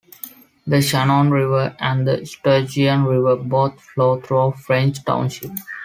The 0.65 0.81
Shannon 0.81 1.29
River 1.29 1.75
and 1.77 2.07
the 2.07 2.25
Sturgeon 2.25 3.03
River 3.05 3.35
both 3.35 3.79
flow 3.79 4.19
through 4.19 4.53
French 4.53 5.05
Township. 5.05 5.51